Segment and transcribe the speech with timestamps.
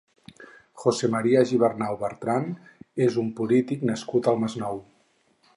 [0.83, 2.49] José María Gibernáu Bertrán
[3.09, 4.83] és un polític nascut al Masnou.